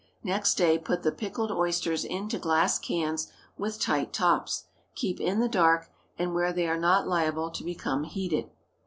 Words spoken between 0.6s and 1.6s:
put the pickled